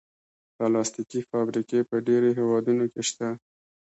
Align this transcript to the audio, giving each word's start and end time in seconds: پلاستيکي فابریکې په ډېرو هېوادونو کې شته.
پلاستيکي 0.57 1.21
فابریکې 1.29 1.79
په 1.89 1.95
ډېرو 2.07 2.29
هېوادونو 2.39 2.83
کې 2.93 3.01
شته. 3.09 3.27